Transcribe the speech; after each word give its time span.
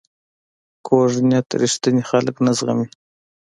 کوږ 0.87 1.11
نیت 1.29 1.47
رښتیني 1.61 2.03
خلک 2.09 2.35
نه 2.45 2.51
زغمي 2.57 2.87